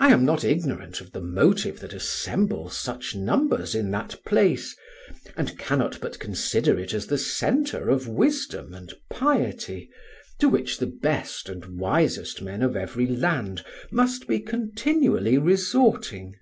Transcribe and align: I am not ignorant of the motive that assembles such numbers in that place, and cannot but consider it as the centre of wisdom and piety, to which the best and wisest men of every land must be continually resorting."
I 0.00 0.10
am 0.12 0.24
not 0.24 0.42
ignorant 0.42 1.00
of 1.00 1.12
the 1.12 1.20
motive 1.20 1.78
that 1.78 1.92
assembles 1.92 2.76
such 2.76 3.14
numbers 3.14 3.76
in 3.76 3.92
that 3.92 4.20
place, 4.26 4.76
and 5.36 5.56
cannot 5.56 6.00
but 6.00 6.18
consider 6.18 6.76
it 6.76 6.92
as 6.92 7.06
the 7.06 7.18
centre 7.18 7.88
of 7.88 8.08
wisdom 8.08 8.74
and 8.74 8.92
piety, 9.08 9.88
to 10.40 10.48
which 10.48 10.78
the 10.78 10.88
best 10.88 11.48
and 11.48 11.78
wisest 11.78 12.42
men 12.42 12.62
of 12.62 12.74
every 12.74 13.06
land 13.06 13.64
must 13.92 14.26
be 14.26 14.40
continually 14.40 15.38
resorting." 15.38 16.34